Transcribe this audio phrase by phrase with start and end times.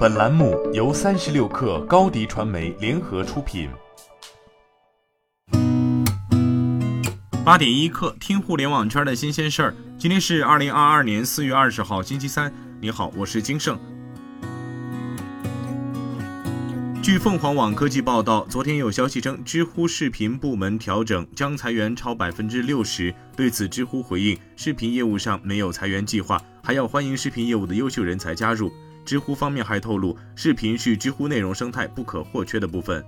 [0.00, 3.68] 本栏目由三十六氪高低传媒联合出品。
[7.44, 9.74] 八点一刻，听互联网圈的新鲜事儿。
[9.98, 12.50] 今天是二零二二年四月二十号，星期三。
[12.80, 13.78] 你好，我是金盛。
[17.02, 23.14] 据凤凰网科技报道，昨天有消息称，知乎视频部门调整将裁员超百分之六十。
[23.36, 28.72] 对此，知乎回应，视频业务上没有裁员计划，还要欢迎视频业务的优秀人才加入。
[29.04, 33.04] 知乎方面还透露，视频是知乎内容生态不可或缺的部分。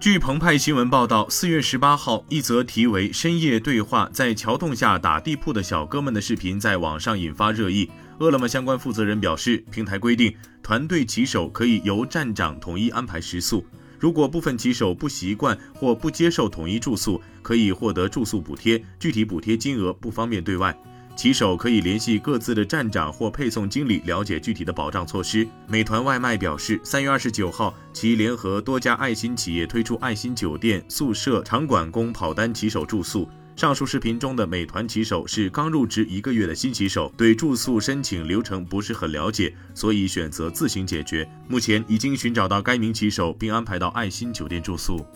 [0.00, 7.90] 据澎湃新闻报道，四月十八号，一则题为“深夜对话在桥洞下打地铺的小哥们”的视频在网上引发热议。
[8.18, 13.64] 饿了么相关负责人表示，平台规定，团队骑手可以由站长统一安排食宿，
[13.98, 20.78] 如果部分骑手不习惯或不接受统一住宿，可以获得住宿补贴，具体补贴金额不方便对外。
[21.16, 25.46] 骑手可以联系各自的站长或配送经理了解具体的保障措施。
[25.66, 33.28] 美团外卖表示，三月二十九号，其联合多家爱心企业推出爱心酒店、宿舍、场馆供跑单骑手住宿。
[33.56, 41.28] 上述视频中的美团骑手是刚入职一个月的新骑手，对住宿申请流程不是很了解，所以选择自行解决。
[41.46, 45.06] 目前已经寻找到该名骑手，并安排到爱心酒店住宿。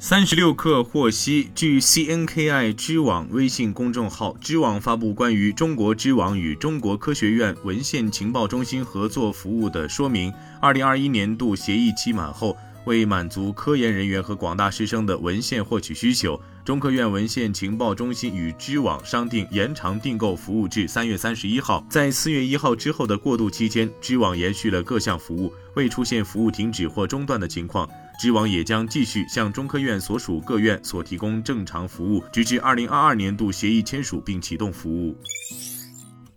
[0.00, 10.32] 三十六氪获悉，据 CNKI 知网微信公众号，知网发布关于中国知网与中国科学院文献情报中心合作服务的说明。
[10.60, 12.56] 二零二一年度协议期满后，
[12.88, 21.86] 为满足科研人员和广大师生的文献获取需求，中科院文献情报中心与知网商定延长订购服务至三月三十一号。
[21.90, 27.86] 在四月一号之后的过渡期间，知网延续了各项服务，未出现服务停止或中断的情况。
[28.18, 35.14] 知网也将继续向中科院所属各院所提供正常服务，直至二零二二年度协议签署并启动服务。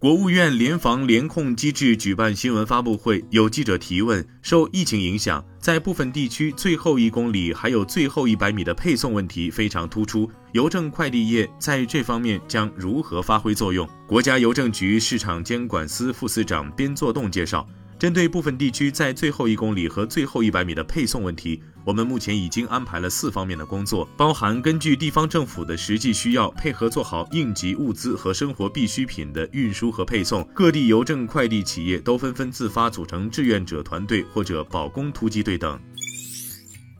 [0.01, 13.87] 国务院联防联控机制举办新闻发布会，有记者提问：受疫情影响，在部分地区最后一公里还有最后一百米的配送问题非常突出，邮政快递业在这方面将如何发挥作用？
[14.07, 17.63] 国家邮政局市场监管司副司长边作栋介绍。
[18.01, 30.43] 针对部分地区在最后一公里和最后一百米的配送问题，我们目前已经安排了四方面的工作，包含根据地方政府的实际需要，配合做好应急物资和生活必需品的运输和配送。
[30.51, 35.79] 各地邮政快递企业都纷纷自发组成志愿者团队或者保工突击队等。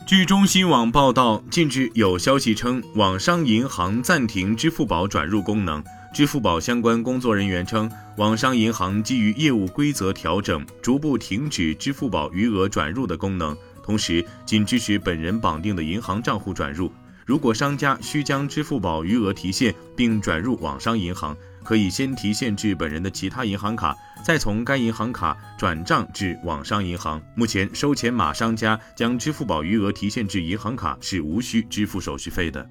[0.05, 5.83] 据中新网报道，近日有消息称，网商银行暂停支付宝转入功能。
[6.13, 16.91] 支付宝相关工作人员称，网商银行基于业务规则调整，逐步停止支付宝余额转入的功能，同时仅支持本人绑定的银行账户转入。
[17.25, 27.21] 如果商家需将支付宝余额提现并转入网商银行，可以先提现至本人的其他银行卡，再从该银行卡转账至网商银行。
[27.35, 32.69] 目前，收钱码商家将支付宝余额提现至银行卡是无需支付手续费的。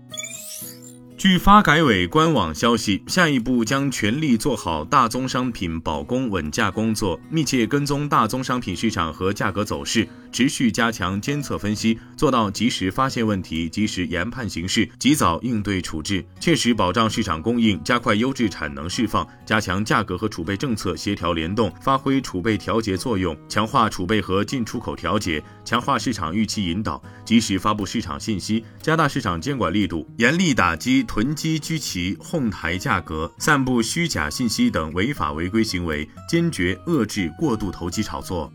[1.21, 10.09] 据发改委官网消息，下一步将全力做好大宗商品保供稳价工作，密切跟踪大宗商品市场和价格走势。
[10.33, 38.53] 持续加强监测分析，做到及时发现问题、及时研判形势、及早应对处置，切实保障市场供应，加快优质产能释放，加强价格和储备政策协调联动，发挥储备调节作用，强化储备和进出口调节，强化市场预期引导，及时发布市场信息，加大市场监管力度，严厉打击囤积居奇、哄抬价格、散布虚假信息等违法违规行为，坚决遏制过度投机炒作。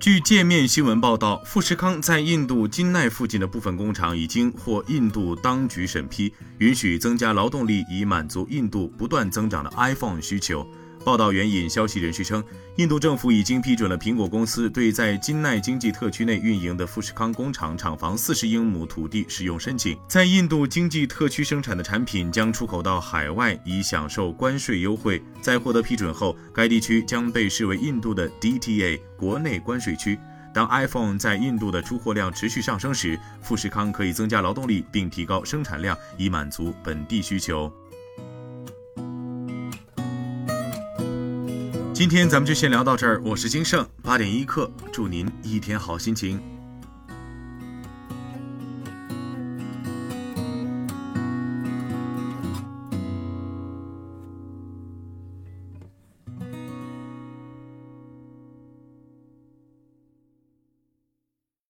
[0.00, 10.66] 据界面新闻报道，富士康在印度金奈附近的部分工厂已经获印度当局审批，允许增加劳动力，以满足印度不断增长的 iPhone 需求。
[11.04, 12.42] 报道援引消息人士称，
[12.76, 19.98] 印度政府已经批准了苹果公司对在金奈经济特区内运营的富士康工厂厂房四十英亩土地使用申请。
[20.08, 25.22] 在印度经济特区生产的产品将出口到海外，以享受关税优惠。
[25.42, 30.18] 在获得批准后，该地区将被视为印度的 DTA 国内关税区。
[30.54, 37.70] 当 iPhone 在印度的出货量持续上升时，富士康可以增加劳动力并提高生产量，以满足本地需求。
[41.94, 46.42] 今天咱们就先聊到这儿，我是金盛八点一刻，祝您一天好心情。